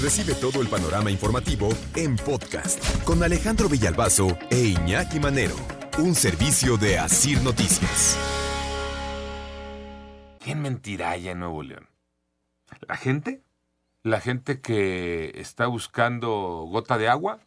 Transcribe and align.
Recibe 0.00 0.34
todo 0.34 0.62
el 0.62 0.68
panorama 0.68 1.10
informativo 1.10 1.70
en 1.96 2.14
podcast 2.14 3.02
con 3.02 3.20
Alejandro 3.24 3.68
Villalbazo 3.68 4.38
e 4.48 4.66
Iñaki 4.66 5.18
Manero. 5.18 5.56
Un 5.98 6.14
servicio 6.14 6.76
de 6.76 7.00
Asir 7.00 7.42
Noticias. 7.42 8.16
¿Quién 10.38 10.62
mentirá 10.62 11.10
allá 11.10 11.32
en 11.32 11.40
Nuevo 11.40 11.64
León? 11.64 11.88
¿La 12.86 12.96
gente? 12.96 13.42
¿La 14.04 14.20
gente 14.20 14.60
que 14.60 15.32
está 15.34 15.66
buscando 15.66 16.30
gota 16.70 16.96
de 16.96 17.08
agua? 17.08 17.40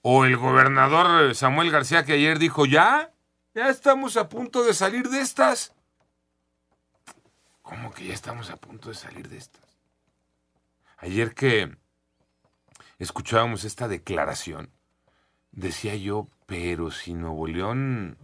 ¿O 0.00 0.24
el 0.24 0.38
gobernador 0.38 1.34
Samuel 1.34 1.70
García 1.70 2.06
que 2.06 2.14
ayer 2.14 2.38
dijo, 2.38 2.64
ya, 2.64 3.12
ya 3.54 3.68
estamos 3.68 4.16
a 4.16 4.30
punto 4.30 4.64
de 4.64 4.72
salir 4.72 5.10
de 5.10 5.20
estas? 5.20 5.74
¿Cómo 7.60 7.92
que 7.92 8.06
ya 8.06 8.14
estamos 8.14 8.48
a 8.48 8.56
punto 8.56 8.88
de 8.88 8.94
salir 8.94 9.28
de 9.28 9.36
estas? 9.36 9.63
Ayer 10.98 11.34
que 11.34 11.76
escuchábamos 12.98 13.64
esta 13.64 13.88
declaración, 13.88 14.70
decía 15.52 15.96
yo, 15.96 16.28
pero 16.46 16.90
si 16.90 17.14
Nuevo 17.14 17.46
León... 17.46 18.18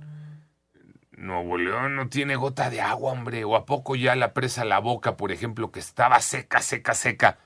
Nuevo 1.12 1.58
León 1.58 1.96
no 1.96 2.08
tiene 2.08 2.34
gota 2.36 2.70
de 2.70 2.80
agua, 2.80 3.12
hombre. 3.12 3.44
¿O 3.44 3.54
a 3.54 3.66
poco 3.66 3.94
ya 3.94 4.16
la 4.16 4.32
presa 4.32 4.64
La 4.64 4.78
Boca, 4.78 5.18
por 5.18 5.32
ejemplo, 5.32 5.70
que 5.70 5.78
estaba 5.78 6.18
seca, 6.20 6.62
seca, 6.62 6.94
seca, 6.94 7.38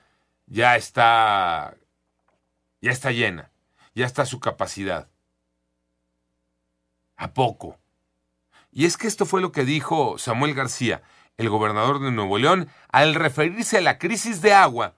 ya 0.47 0.77
está... 0.77 1.75
ya 2.81 2.93
está 2.93 3.11
llena? 3.11 3.51
Ya 3.95 4.07
está 4.07 4.27
su 4.27 4.39
capacidad. 4.39 5.09
¿A 7.17 7.33
poco? 7.33 7.79
Y 8.71 8.87
es 8.87 8.97
que 8.97 9.09
esto 9.09 9.27
fue 9.27 9.41
lo 9.41 9.51
que 9.51 9.65
dijo 9.65 10.19
Samuel 10.19 10.55
García, 10.55 11.03
el 11.37 11.49
gobernador 11.49 12.01
de 12.01 12.13
Nuevo 12.13 12.39
León, 12.39 12.69
al 12.89 13.15
referirse 13.17 13.79
a 13.79 13.81
la 13.81 13.99
crisis 13.99 14.41
de 14.41 14.53
agua 14.53 14.95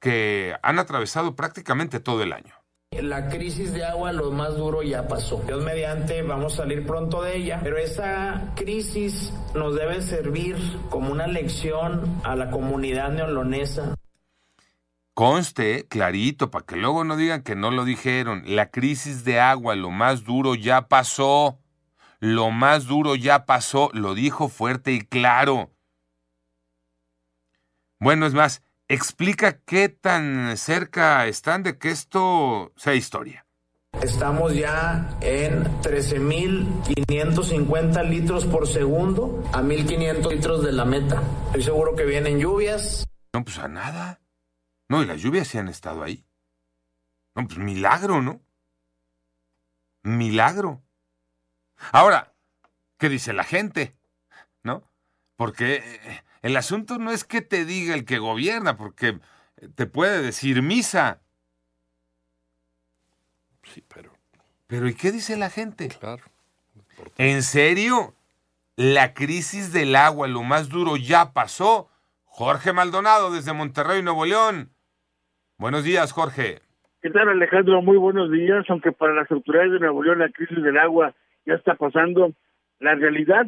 que 0.00 0.54
han 0.62 0.78
atravesado 0.78 1.34
prácticamente 1.34 2.00
todo 2.00 2.22
el 2.22 2.32
año. 2.32 2.54
La 2.92 3.28
crisis 3.28 3.72
de 3.72 3.84
agua, 3.84 4.12
lo 4.12 4.30
más 4.30 4.56
duro 4.56 4.82
ya 4.82 5.06
pasó. 5.08 5.42
Dios 5.46 5.62
mediante, 5.62 6.22
vamos 6.22 6.54
a 6.54 6.56
salir 6.58 6.86
pronto 6.86 7.22
de 7.22 7.36
ella, 7.36 7.60
pero 7.62 7.76
esta 7.76 8.52
crisis 8.54 9.32
nos 9.54 9.74
debe 9.74 10.00
servir 10.00 10.56
como 10.88 11.10
una 11.12 11.26
lección 11.26 12.20
a 12.24 12.36
la 12.36 12.50
comunidad 12.50 13.10
neolonesa. 13.10 13.94
Conste, 15.14 15.86
clarito, 15.88 16.50
para 16.50 16.64
que 16.64 16.76
luego 16.76 17.02
no 17.04 17.16
digan 17.16 17.42
que 17.42 17.56
no 17.56 17.70
lo 17.70 17.84
dijeron. 17.84 18.44
La 18.46 18.70
crisis 18.70 19.24
de 19.24 19.40
agua, 19.40 19.74
lo 19.74 19.90
más 19.90 20.24
duro 20.24 20.54
ya 20.54 20.88
pasó. 20.88 21.58
Lo 22.20 22.50
más 22.50 22.86
duro 22.86 23.14
ya 23.14 23.44
pasó, 23.44 23.90
lo 23.92 24.14
dijo 24.14 24.48
fuerte 24.48 24.92
y 24.92 25.00
claro. 25.00 25.70
Bueno, 27.98 28.26
es 28.26 28.34
más, 28.34 28.62
explica 28.88 29.60
qué 29.60 29.88
tan 29.88 30.56
cerca 30.56 31.26
están 31.26 31.62
de 31.62 31.78
que 31.78 31.90
esto 31.90 32.72
sea 32.76 32.94
historia. 32.94 33.46
Estamos 34.02 34.54
ya 34.54 35.16
en 35.22 35.64
13.550 35.80 38.08
litros 38.08 38.44
por 38.44 38.68
segundo 38.68 39.42
a 39.52 39.62
1.500 39.62 40.30
litros 40.30 40.62
de 40.62 40.72
la 40.72 40.84
meta. 40.84 41.22
Estoy 41.46 41.62
seguro 41.62 41.96
que 41.96 42.04
vienen 42.04 42.38
lluvias. 42.38 43.06
No, 43.32 43.42
pues 43.42 43.58
a 43.58 43.68
nada. 43.68 44.20
No, 44.88 45.02
y 45.02 45.06
las 45.06 45.22
lluvias 45.22 45.48
sí 45.48 45.56
han 45.58 45.68
estado 45.68 46.02
ahí. 46.02 46.26
No, 47.34 47.46
pues 47.46 47.58
milagro, 47.58 48.20
¿no? 48.20 48.42
Milagro. 50.02 50.82
Ahora, 51.92 52.34
¿qué 52.98 53.08
dice 53.08 53.32
la 53.32 53.44
gente? 53.44 53.96
¿No? 54.62 54.90
Porque 55.36 55.76
eh, 55.76 56.22
el 56.46 56.56
asunto 56.56 56.98
no 56.98 57.10
es 57.10 57.24
que 57.24 57.42
te 57.42 57.64
diga 57.64 57.92
el 57.92 58.04
que 58.04 58.18
gobierna, 58.18 58.76
porque 58.76 59.18
te 59.74 59.86
puede 59.86 60.22
decir 60.22 60.62
misa. 60.62 61.18
Sí, 63.64 63.82
pero. 63.92 64.12
Pero 64.68 64.88
¿y 64.88 64.94
qué 64.94 65.10
dice 65.10 65.36
la 65.36 65.50
gente? 65.50 65.88
Claro. 65.88 66.22
¿En 67.18 67.42
serio? 67.42 68.14
La 68.76 69.12
crisis 69.12 69.72
del 69.72 69.96
agua, 69.96 70.28
lo 70.28 70.44
más 70.44 70.68
duro, 70.68 70.96
ya 70.96 71.32
pasó. 71.32 71.88
Jorge 72.24 72.72
Maldonado 72.72 73.32
desde 73.32 73.52
Monterrey, 73.52 74.02
Nuevo 74.02 74.24
León. 74.24 74.70
Buenos 75.58 75.82
días, 75.82 76.12
Jorge. 76.12 76.60
¿Qué 77.02 77.10
tal, 77.10 77.28
Alejandro? 77.28 77.82
Muy 77.82 77.96
buenos 77.96 78.30
días. 78.30 78.64
Aunque 78.68 78.92
para 78.92 79.14
las 79.14 79.28
autoridades 79.32 79.72
de 79.72 79.80
Nuevo 79.80 80.00
León 80.04 80.20
la 80.20 80.30
crisis 80.30 80.62
del 80.62 80.78
agua 80.78 81.12
ya 81.44 81.54
está 81.54 81.74
pasando, 81.74 82.32
la 82.78 82.94
realidad 82.94 83.46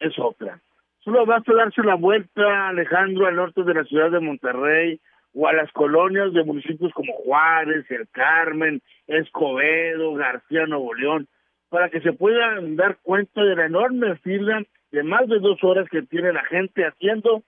es 0.00 0.18
otra. 0.18 0.60
Solo 1.06 1.24
basta 1.24 1.54
darse 1.54 1.84
la 1.84 1.94
vuelta, 1.94 2.66
Alejandro, 2.66 3.28
al 3.28 3.36
norte 3.36 3.62
de 3.62 3.74
la 3.74 3.84
ciudad 3.84 4.10
de 4.10 4.18
Monterrey 4.18 4.98
o 5.34 5.46
a 5.46 5.52
las 5.52 5.70
colonias 5.70 6.32
de 6.32 6.42
municipios 6.42 6.92
como 6.94 7.12
Juárez, 7.12 7.88
El 7.92 8.08
Carmen, 8.08 8.82
Escobedo, 9.06 10.14
García, 10.14 10.66
Nuevo 10.66 10.92
León, 10.94 11.28
para 11.68 11.90
que 11.90 12.00
se 12.00 12.12
puedan 12.12 12.74
dar 12.74 12.98
cuenta 13.02 13.40
de 13.44 13.54
la 13.54 13.66
enorme 13.66 14.16
fila 14.16 14.64
de 14.90 15.04
más 15.04 15.28
de 15.28 15.38
dos 15.38 15.62
horas 15.62 15.88
que 15.88 16.02
tiene 16.02 16.32
la 16.32 16.42
gente 16.42 16.84
haciendo 16.84 17.44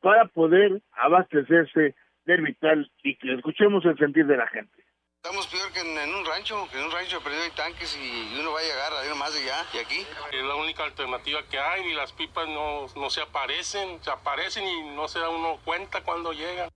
para 0.00 0.24
poder 0.28 0.80
abastecerse 0.92 1.94
del 2.24 2.40
vital 2.40 2.90
líquido. 3.02 3.34
Escuchemos 3.34 3.84
el 3.84 3.98
sentir 3.98 4.24
de 4.24 4.38
la 4.38 4.46
gente. 4.46 4.82
Estamos 5.24 5.46
peor 5.46 5.70
que 5.70 5.78
en, 5.78 5.96
en 5.96 6.12
un 6.16 6.26
rancho, 6.26 6.66
que 6.66 6.80
en 6.80 6.86
un 6.86 6.90
rancho 6.90 7.22
perdido 7.22 7.44
hay 7.44 7.54
tanques 7.54 7.94
y 7.94 8.40
uno 8.40 8.50
va 8.50 8.58
a 8.58 8.66
llegar 8.66 8.90
a 8.90 9.06
ir 9.06 9.14
más 9.14 9.30
allá 9.30 9.62
y 9.70 9.78
aquí. 9.78 10.02
Es 10.34 10.42
la 10.42 10.56
única 10.56 10.82
alternativa 10.82 11.38
que 11.48 11.60
hay 11.60 11.86
y 11.86 11.94
las 11.94 12.12
pipas 12.12 12.48
no, 12.48 12.90
no 13.00 13.08
se 13.08 13.22
aparecen, 13.22 14.02
se 14.02 14.10
aparecen 14.10 14.66
y 14.66 14.96
no 14.96 15.06
se 15.06 15.20
da 15.20 15.30
uno 15.30 15.62
cuenta 15.64 16.02
cuando 16.02 16.32
llegan. 16.32 16.70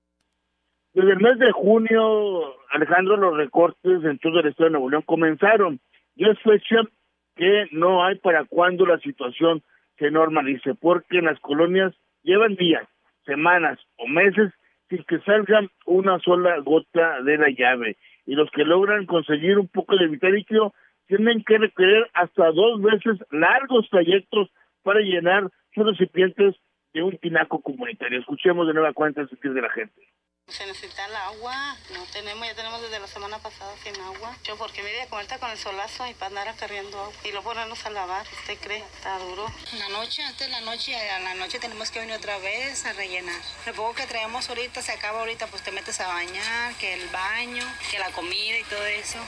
Desde 0.94 1.10
el 1.10 1.18
mes 1.18 1.40
de 1.40 1.50
junio, 1.50 2.54
Alejandro, 2.70 3.16
los 3.16 3.36
recortes 3.36 4.04
en 4.04 4.16
todo 4.20 4.38
el 4.38 4.46
estado 4.46 4.66
de 4.66 4.78
Nuevo 4.78 4.90
León 4.90 5.02
comenzaron. 5.02 5.80
Y 6.14 6.30
es 6.30 6.38
fecha 6.38 6.86
que 7.34 7.66
no 7.72 8.04
hay 8.04 8.14
para 8.14 8.44
cuando 8.44 8.86
la 8.86 9.00
situación 9.00 9.64
se 9.98 10.12
normalice, 10.12 10.76
porque 10.76 11.18
en 11.18 11.24
las 11.24 11.40
colonias 11.40 11.92
llevan 12.22 12.54
días, 12.54 12.86
semanas 13.24 13.80
o 13.96 14.06
meses 14.06 14.54
sin 14.88 15.02
que 15.02 15.18
salga 15.26 15.66
una 15.84 16.20
sola 16.20 16.60
gota 16.60 17.22
de 17.22 17.38
la 17.38 17.50
llave. 17.50 17.96
Y 18.26 18.34
los 18.34 18.50
que 18.50 18.64
logran 18.64 19.06
conseguir 19.06 19.58
un 19.58 19.68
poco 19.68 19.96
de 19.96 20.08
vital 20.08 20.32
líquido 20.32 20.74
tienen 21.06 21.44
que 21.44 21.58
requerir 21.58 22.06
hasta 22.12 22.50
dos 22.50 22.82
veces 22.82 23.18
largos 23.30 23.88
trayectos 23.88 24.50
para 24.82 25.00
llenar 25.00 25.48
sus 25.74 25.86
recipientes 25.86 26.56
de 26.92 27.02
un 27.02 27.16
tinaco 27.18 27.60
comunitario. 27.60 28.18
Escuchemos 28.18 28.66
de 28.66 28.74
nueva 28.74 28.92
cuenta 28.92 29.20
el 29.20 29.28
sentir 29.28 29.52
de 29.52 29.62
la 29.62 29.70
gente. 29.70 30.02
Se 30.46 30.64
necesita 30.64 31.04
el 31.10 31.16
agua, 31.16 31.74
no 31.90 32.06
tenemos, 32.14 32.46
ya 32.46 32.54
tenemos 32.54 32.80
desde 32.80 33.02
la 33.02 33.10
semana 33.10 33.42
pasada 33.42 33.74
sin 33.82 33.98
agua. 33.98 34.30
Yo 34.46 34.54
porque 34.54 34.78
mire, 34.78 35.02
ahorita 35.10 35.42
con 35.42 35.50
el 35.50 35.58
solazo 35.58 36.06
y 36.06 36.14
para 36.14 36.30
andar 36.30 36.46
acarreando 36.46 37.02
agua 37.02 37.18
y 37.26 37.34
luego 37.34 37.50
ponernos 37.50 37.82
a 37.82 37.90
lavar, 37.90 38.22
¿usted 38.30 38.54
cree? 38.62 38.78
Está 38.78 39.18
duro. 39.18 39.42
La 39.74 39.90
noche, 39.90 40.22
antes 40.22 40.46
de 40.46 40.54
la 40.54 40.62
noche, 40.62 40.94
a 40.94 41.18
la 41.18 41.34
noche 41.34 41.58
tenemos 41.58 41.90
que 41.90 41.98
venir 41.98 42.14
otra 42.14 42.38
vez 42.38 42.86
a 42.86 42.94
rellenar. 42.94 43.42
Lo 43.66 43.74
poco 43.74 43.98
que 43.98 44.06
traemos 44.06 44.46
ahorita 44.46 44.86
se 44.86 44.94
acaba 44.94 45.26
ahorita, 45.26 45.50
pues 45.50 45.66
te 45.66 45.74
metes 45.74 45.98
a 45.98 46.06
bañar, 46.06 46.78
que 46.78 46.94
el 46.94 47.10
baño, 47.10 47.66
que 47.90 47.98
la 47.98 48.14
comida 48.14 48.54
y 48.54 48.70
todo 48.70 48.86
eso. 48.86 49.18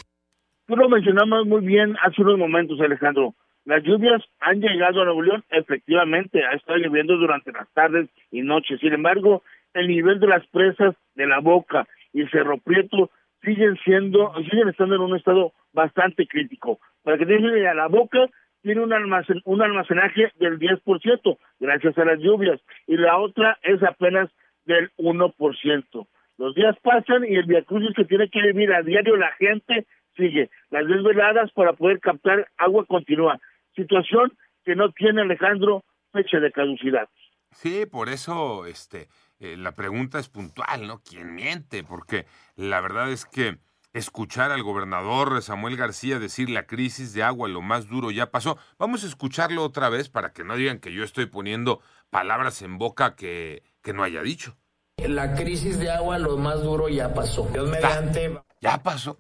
Tú 0.71 0.79
lo 0.79 0.87
mencionamos 0.87 1.51
muy 1.51 1.67
bien 1.67 1.99
hace 1.99 2.23
unos 2.23 2.39
momentos, 2.39 2.79
Alejandro. 2.79 3.35
Las 3.67 3.83
lluvias 3.83 4.23
han 4.39 4.61
llegado 4.63 5.03
a 5.03 5.05
Nuevo 5.05 5.23
León, 5.23 5.45
efectivamente, 5.51 6.47
ha 6.47 6.55
estado 6.55 6.79
lloviendo 6.79 7.19
durante 7.19 7.51
las 7.51 7.67
tardes 7.75 8.09
y 8.31 8.41
noches. 8.41 8.79
Sin 8.79 8.95
embargo, 8.95 9.43
el 9.79 9.89
nivel 9.89 10.21
de 10.21 10.27
las 10.27 10.47
presas 10.49 10.95
de 11.15 11.27
la 11.27 11.41
Boca 11.41 11.87
y 12.13 12.27
Cerro 12.27 12.59
Prieto 12.59 13.11
siguen 13.43 13.77
siendo, 13.85 14.35
siguen 14.51 14.69
estando 14.69 14.97
en 14.97 15.03
un 15.03 15.17
estado 15.17 15.53
bastante 15.73 16.27
crítico. 16.27 16.81
Para 17.03 17.19
que 17.19 17.27
tengan 17.27 17.55
a 17.67 17.75
la 17.75 17.89
Boca 17.89 18.27
tiene 18.63 18.83
un, 18.83 18.93
almacen, 18.93 19.41
un 19.45 19.63
almacenaje 19.63 20.33
del 20.39 20.59
10% 20.59 21.39
gracias 21.61 21.97
a 21.97 22.05
las 22.05 22.19
lluvias 22.19 22.61
y 22.87 22.97
la 22.97 23.19
otra 23.19 23.59
es 23.63 23.83
apenas 23.83 24.31
del 24.65 24.91
1%. 24.99 26.07
Los 26.39 26.55
días 26.55 26.77
pasan 26.83 27.25
y 27.25 27.37
el 27.37 27.47
viacrucis 27.47 27.95
que 27.97 28.05
tiene 28.05 28.29
que 28.29 28.43
vivir 28.43 28.73
a 28.73 28.83
diario 28.83 29.17
la 29.17 29.33
gente 29.33 29.87
sigue. 30.17 30.51
Las 30.71 30.87
desveladas 30.87 31.51
para 31.53 31.73
poder 31.73 32.01
captar 32.01 32.49
agua 32.57 32.85
continúa. 32.87 33.41
Situación 33.75 34.33
que 34.65 34.75
no 34.77 34.91
tiene 34.93 35.23
Alejandro 35.23 35.85
fecha 36.13 36.41
de 36.41 36.53
caducidad. 36.53 37.09
Sí, 37.53 37.87
por 37.87 38.09
eso 38.09 38.67
este 38.67 39.09
eh, 39.41 39.57
la 39.57 39.73
pregunta 39.73 40.19
es 40.19 40.29
puntual, 40.29 40.87
¿no? 40.87 41.01
¿Quién 41.01 41.35
miente? 41.35 41.85
Porque 41.85 42.27
la 42.57 42.81
verdad 42.81 43.11
es 43.11 43.25
que 43.25 43.59
escuchar 43.93 44.51
al 44.51 44.63
gobernador 44.63 45.41
Samuel 45.43 45.77
García 45.77 46.19
decir 46.19 46.51
la 46.51 46.67
crisis 46.67 47.13
de 47.13 47.23
agua, 47.23 47.49
lo 47.49 47.63
más 47.63 47.89
duro 47.89 48.11
ya 48.11 48.31
pasó. 48.31 48.59
Vamos 48.79 49.05
a 49.05 49.07
escucharlo 49.07 49.65
otra 49.65 49.89
vez 49.89 50.09
para 50.09 50.33
que 50.33 50.45
no 50.45 50.57
digan 50.57 50.79
que 50.79 50.93
yo 50.93 51.05
estoy 51.05 51.27
poniendo 51.27 51.81
palabras 52.11 52.63
en 52.63 52.79
boca 52.79 53.15
que, 53.15 53.63
que 53.83 53.93
no 53.93 54.03
haya 54.03 54.23
dicho. 54.23 54.57
La 54.97 55.35
crisis 55.35 55.79
de 55.79 55.91
agua, 55.93 56.19
lo 56.19 56.37
más 56.37 56.63
duro 56.63 56.89
ya 56.89 57.15
pasó. 57.15 57.49
Dios 57.53 57.69
mediante. 57.69 58.41
Ya 58.61 58.83
pasó. 58.83 59.19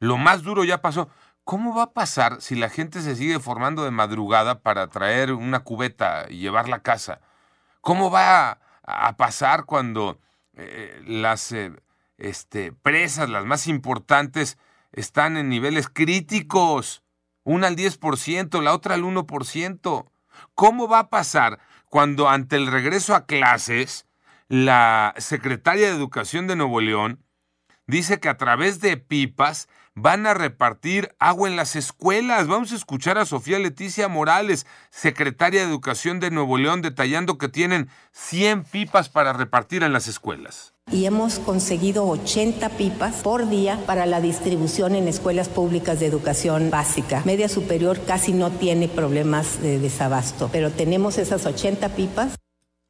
Lo 0.00 0.16
más 0.16 0.42
duro 0.42 0.64
ya 0.64 0.82
pasó. 0.82 1.08
¿Cómo 1.44 1.74
va 1.74 1.84
a 1.84 1.92
pasar 1.92 2.40
si 2.40 2.56
la 2.56 2.68
gente 2.68 3.00
se 3.00 3.14
sigue 3.14 3.38
formando 3.38 3.84
de 3.84 3.92
madrugada 3.92 4.60
para 4.60 4.88
traer 4.88 5.32
una 5.32 5.60
cubeta 5.60 6.26
y 6.28 6.38
llevarla 6.38 6.76
a 6.76 6.82
casa? 6.82 7.20
¿Cómo 7.80 8.10
va 8.10 8.58
a, 8.82 9.16
pasar 9.16 9.64
cuando 9.64 10.18
eh, 10.54 11.02
las 11.06 11.52
eh, 11.52 11.72
este, 12.18 12.72
presas, 12.72 13.28
las 13.28 13.44
más 13.44 13.66
importantes, 13.66 14.58
están 14.92 15.36
en 15.36 15.48
niveles 15.48 15.88
críticos? 15.88 17.02
Una 17.44 17.68
al 17.68 17.76
10%, 17.76 18.62
la 18.62 18.74
otra 18.74 18.94
al 18.94 19.02
1%. 19.02 20.10
¿Cómo 20.54 20.88
va 20.88 21.00
a 21.00 21.10
pasar 21.10 21.58
cuando 21.88 22.28
ante 22.28 22.56
el 22.56 22.68
regreso 22.68 23.14
a 23.14 23.26
clases, 23.26 24.06
la 24.48 25.14
secretaria 25.18 25.88
de 25.88 25.96
Educación 25.96 26.46
de 26.46 26.56
Nuevo 26.56 26.80
León 26.80 27.24
dice 27.86 28.20
que 28.20 28.28
a 28.28 28.36
través 28.36 28.80
de 28.80 28.96
pipas 28.96 29.68
van 29.94 30.26
a 30.26 30.34
repartir 30.34 31.14
agua 31.18 31.48
en 31.48 31.56
las 31.56 31.76
escuelas. 31.76 32.46
Vamos 32.46 32.72
a 32.72 32.76
escuchar 32.76 33.18
a 33.18 33.26
Sofía 33.26 33.58
Leticia 33.58 34.08
Morales, 34.08 34.66
secretaria 34.90 35.60
de 35.60 35.68
Educación 35.68 36.20
de 36.20 36.30
Nuevo 36.30 36.56
León, 36.56 36.82
detallando 36.82 37.38
que 37.38 37.48
tienen 37.48 37.88
100 38.12 38.64
pipas 38.64 39.08
para 39.08 39.32
repartir 39.32 39.82
en 39.82 39.92
las 39.92 40.08
escuelas. 40.08 40.74
Y 40.90 41.04
hemos 41.04 41.38
conseguido 41.38 42.08
80 42.08 42.70
pipas 42.70 43.16
por 43.22 43.48
día 43.48 43.78
para 43.86 44.04
la 44.06 44.20
distribución 44.20 44.94
en 44.94 45.08
escuelas 45.08 45.48
públicas 45.48 46.00
de 46.00 46.06
educación 46.06 46.70
básica. 46.70 47.22
Media 47.24 47.48
superior 47.48 48.00
casi 48.04 48.32
no 48.32 48.50
tiene 48.50 48.88
problemas 48.88 49.62
de 49.62 49.78
desabasto, 49.78 50.48
pero 50.50 50.70
tenemos 50.70 51.18
esas 51.18 51.46
80 51.46 51.90
pipas. 51.90 52.34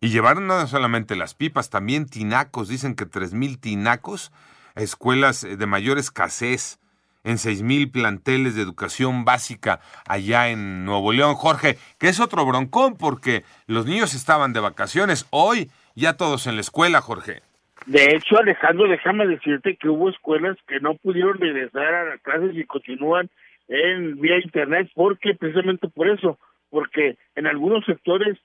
Y 0.00 0.08
llevaron 0.08 0.46
no 0.46 0.66
solamente 0.66 1.14
las 1.16 1.34
pipas, 1.34 1.70
también 1.70 2.06
tinacos, 2.06 2.68
dicen 2.68 2.96
que 2.96 3.08
3.000 3.08 3.60
tinacos, 3.60 4.32
escuelas 4.76 5.42
de 5.42 5.66
mayor 5.66 5.98
escasez 5.98 6.78
en 7.24 7.38
seis 7.38 7.62
mil 7.62 7.90
planteles 7.90 8.56
de 8.56 8.62
educación 8.62 9.24
básica 9.24 9.80
allá 10.08 10.48
en 10.48 10.84
Nuevo 10.84 11.12
León, 11.12 11.34
Jorge, 11.34 11.76
que 11.98 12.08
es 12.08 12.20
otro 12.20 12.44
broncón 12.44 12.96
porque 12.96 13.44
los 13.66 13.86
niños 13.86 14.14
estaban 14.14 14.52
de 14.52 14.60
vacaciones, 14.60 15.26
hoy 15.30 15.70
ya 15.94 16.16
todos 16.16 16.46
en 16.46 16.56
la 16.56 16.62
escuela, 16.62 17.00
Jorge. 17.00 17.42
De 17.86 18.14
hecho, 18.14 18.38
Alejandro, 18.38 18.88
déjame 18.88 19.26
decirte 19.26 19.76
que 19.76 19.88
hubo 19.88 20.08
escuelas 20.08 20.56
que 20.68 20.80
no 20.80 20.94
pudieron 20.94 21.38
regresar 21.38 21.94
a 21.94 22.04
las 22.04 22.20
clases 22.20 22.56
y 22.56 22.64
continúan 22.64 23.28
en 23.68 24.20
vía 24.20 24.38
internet, 24.38 24.90
porque 24.94 25.34
precisamente 25.34 25.88
por 25.88 26.08
eso, 26.08 26.38
porque 26.70 27.16
en 27.34 27.46
algunos 27.46 27.84
sectores 27.84 28.38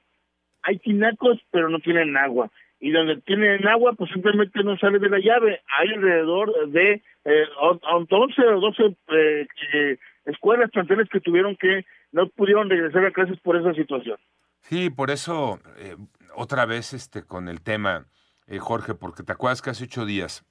hay 0.63 0.79
tinacos, 0.79 1.39
pero 1.51 1.69
no 1.69 1.79
tienen 1.79 2.17
agua 2.17 2.49
y 2.79 2.91
donde 2.91 3.17
tienen 3.21 3.67
agua, 3.67 3.93
pues 3.93 4.11
simplemente 4.11 4.63
no 4.63 4.77
sale 4.77 4.99
de 4.99 5.09
la 5.09 5.19
llave. 5.19 5.61
Hay 5.77 5.89
alrededor 5.89 6.69
de 6.69 7.01
eh, 7.25 7.43
11 7.59 8.41
o 8.41 8.59
12 8.59 8.95
eh, 9.09 9.97
escuelas, 10.25 10.69
planteles 10.71 11.09
que 11.09 11.19
tuvieron 11.19 11.55
que, 11.55 11.85
no 12.11 12.29
pudieron 12.29 12.69
regresar 12.69 13.05
a 13.05 13.11
clases 13.11 13.39
por 13.39 13.57
esa 13.57 13.73
situación. 13.73 14.17
Sí, 14.61 14.89
por 14.89 15.11
eso, 15.11 15.59
eh, 15.77 15.95
otra 16.35 16.65
vez 16.65 16.93
este 16.93 17.23
con 17.23 17.47
el 17.47 17.61
tema, 17.61 18.05
eh, 18.47 18.59
Jorge, 18.59 18.95
porque 18.95 19.23
te 19.23 19.31
acuerdas 19.31 19.61
que 19.61 19.69
hace 19.69 19.85
ocho 19.85 20.05
días 20.05 20.45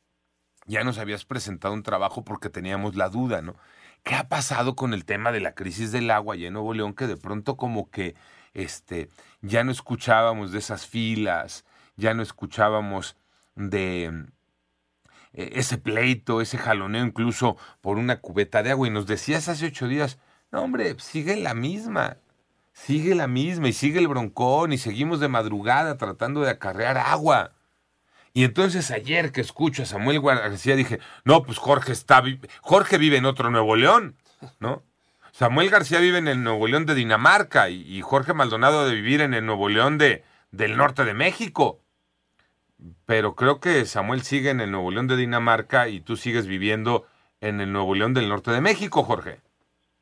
ya 0.67 0.83
nos 0.85 0.99
habías 0.99 1.25
presentado 1.25 1.75
un 1.75 1.83
trabajo 1.83 2.25
porque 2.25 2.49
teníamos 2.49 2.97
la 2.97 3.09
duda, 3.09 3.41
¿no? 3.43 3.55
¿Qué 4.03 4.15
ha 4.15 4.29
pasado 4.29 4.75
con 4.75 4.95
el 4.95 5.05
tema 5.05 5.33
de 5.33 5.41
la 5.41 5.55
crisis 5.55 5.93
del 5.93 6.11
agua 6.11 6.35
allá 6.35 6.49
en 6.49 6.55
Nuevo 6.55 6.75
León 6.75 6.95
que 6.95 7.07
de 7.07 7.17
pronto 7.17 7.57
como 7.57 7.91
que 7.91 8.15
este 8.55 9.09
ya 9.43 9.65
no 9.65 9.71
escuchábamos 9.71 10.53
de 10.53 10.59
esas 10.59 10.87
filas, 10.87 11.65
ya 11.97 12.15
no 12.15 12.23
escuchábamos 12.23 13.17
de 13.55 14.27
eh, 15.33 15.51
ese 15.55 15.79
pleito, 15.79 16.41
ese 16.41 16.59
jaloneo 16.59 17.05
incluso 17.05 17.57
por 17.81 17.99
una 17.99 18.21
cubeta 18.21 18.63
de 18.63 18.71
agua. 18.71 18.89
Y 18.89 18.91
nos 18.91 19.07
decías 19.07 19.49
hace 19.49 19.67
ocho 19.67 19.89
días, 19.89 20.19
no 20.51 20.63
hombre, 20.63 20.97
sigue 20.99 21.37
la 21.37 21.55
misma, 21.55 22.17
sigue 22.73 23.15
la 23.15 23.27
misma 23.27 23.69
y 23.69 23.73
sigue 23.73 23.99
el 23.99 24.09
broncón 24.09 24.73
y 24.73 24.79
seguimos 24.79 25.21
de 25.21 25.29
madrugada 25.29 25.97
tratando 25.97 26.43
de 26.43 26.51
acarrear 26.51 26.99
agua. 26.99 27.53
Y 28.33 28.45
entonces 28.45 28.91
ayer 28.91 29.33
que 29.33 29.41
escucho 29.41 29.83
a 29.83 29.87
Samuel 29.87 30.21
García 30.21 30.77
dije, 30.77 31.01
no, 31.25 31.43
pues 31.43 31.57
Jorge 31.57 31.93
está, 31.93 32.23
Jorge 32.61 32.99
vive 32.99 33.17
en 33.17 33.25
otro 33.25 33.51
Nuevo 33.51 33.77
León, 33.77 34.17
¿no? 34.61 34.83
Samuel 35.33 35.71
García 35.71 36.01
vive 36.01 36.19
en 36.19 36.29
el 36.29 36.43
Nuevo 36.43 36.67
León 36.67 36.87
de 36.87 36.95
Dinamarca 36.95 37.69
y, 37.69 38.01
Jorge 38.03 38.35
Maldonado 38.35 38.87
de 38.87 38.95
vivir 38.95 39.21
en 39.21 39.35
el 39.35 39.45
Nuevo 39.45 39.69
León 39.69 39.99
de, 39.99 40.25
del 40.51 40.77
norte 40.77 41.05
de 41.05 41.15
México 41.15 41.81
pero 43.07 43.35
creo 43.35 43.61
que 43.61 43.85
Samuel 43.85 44.21
sigue 44.21 44.51
en 44.51 44.61
el 44.61 44.71
Nuevo 44.71 44.91
León 44.91 45.09
de 45.09 45.17
Dinamarca 45.17 45.89
y 45.89 46.01
tú 46.01 46.17
sigues 46.17 46.47
viviendo 46.47 47.07
en 47.41 47.61
el 47.61 47.73
Nuevo 47.73 47.95
León 47.95 48.15
del 48.15 48.29
norte 48.29 48.51
de 48.51 48.61
México, 48.61 49.03
Jorge. 49.03 49.39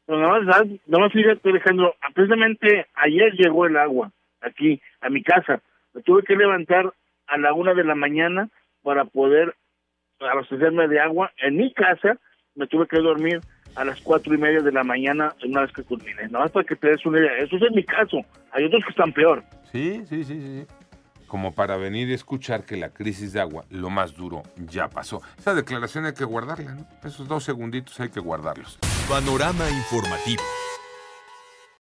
No, 0.06 0.18
no, 0.18 0.40
no, 0.86 1.10
fíjate, 1.10 1.48
Alejandro, 1.48 1.94
precisamente 2.14 2.86
ayer 2.94 3.32
llegó 3.32 3.66
el 3.66 3.76
agua 3.76 4.10
aquí, 4.42 4.80
a 5.00 5.08
mi 5.08 5.22
casa. 5.22 5.62
Me 5.94 6.02
tuve 6.02 6.22
que 6.24 6.36
levantar 6.36 6.92
a 7.26 7.38
la 7.38 7.54
una 7.54 7.72
de 7.72 7.84
la 7.84 7.94
mañana 7.94 8.48
para 8.82 9.06
poder 9.06 9.54
abastecerme 10.20 10.88
de 10.88 11.00
agua 11.00 11.32
en 11.38 11.56
mi 11.56 11.72
casa. 11.72 12.18
Me 12.54 12.66
tuve 12.66 12.86
que 12.86 12.98
dormir 12.98 13.40
a 13.76 13.84
las 13.84 14.00
cuatro 14.02 14.34
y 14.34 14.38
media 14.38 14.60
de 14.60 14.72
la 14.72 14.84
mañana 14.84 15.34
una 15.44 15.62
vez 15.62 15.72
que 15.72 15.82
culmine. 15.82 16.28
Nada 16.28 16.44
más 16.44 16.52
para 16.52 16.66
que 16.66 16.76
te 16.76 16.88
des 16.88 17.06
una 17.06 17.20
idea. 17.20 17.38
Eso 17.38 17.56
es 17.56 17.62
en 17.62 17.74
mi 17.74 17.84
caso. 17.84 18.18
Hay 18.52 18.64
otros 18.64 18.84
que 18.84 18.90
están 18.90 19.12
peor. 19.12 19.42
Sí, 19.72 20.04
sí, 20.06 20.22
sí, 20.22 20.40
sí 20.40 20.66
como 21.26 21.52
para 21.52 21.76
venir 21.76 22.08
y 22.08 22.14
escuchar 22.14 22.64
que 22.64 22.76
la 22.76 22.90
crisis 22.90 23.32
de 23.32 23.40
agua, 23.40 23.64
lo 23.70 23.90
más 23.90 24.14
duro, 24.14 24.42
ya 24.56 24.88
pasó. 24.88 25.22
Esa 25.38 25.54
declaración 25.54 26.06
hay 26.06 26.14
que 26.14 26.24
guardarla, 26.24 26.74
¿no? 26.74 26.86
Esos 27.02 27.28
dos 27.28 27.44
segunditos 27.44 27.98
hay 28.00 28.10
que 28.10 28.20
guardarlos. 28.20 28.78
Panorama 29.08 29.68
informativo. 29.70 30.42